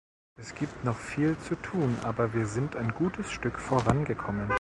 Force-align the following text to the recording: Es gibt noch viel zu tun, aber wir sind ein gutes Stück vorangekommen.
Es 0.35 0.55
gibt 0.55 0.83
noch 0.83 0.97
viel 0.97 1.37
zu 1.37 1.53
tun, 1.53 1.95
aber 2.01 2.33
wir 2.33 2.47
sind 2.47 2.75
ein 2.75 2.91
gutes 2.91 3.29
Stück 3.29 3.59
vorangekommen. 3.59 4.49